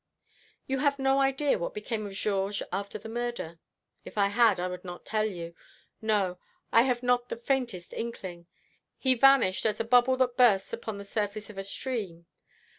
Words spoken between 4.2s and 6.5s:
had, I would not tell you. No,